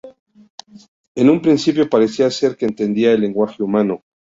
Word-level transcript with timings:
En 1.13 1.29
un 1.29 1.43
principio 1.43 1.87
parecía 1.87 2.31
ser 2.31 2.57
que 2.57 2.65
entendía 2.65 3.11
el 3.11 3.21
lenguaje 3.21 3.61
humano. 3.61 4.01